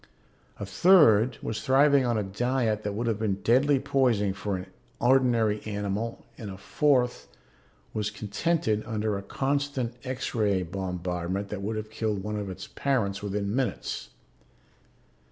[0.59, 4.65] A third was thriving on a diet that would have been deadly poison for an
[4.99, 7.27] ordinary animal and a fourth
[7.93, 12.65] was contented under a constant X ray bombardment that would have killed one of its
[12.65, 14.09] parents within minutes.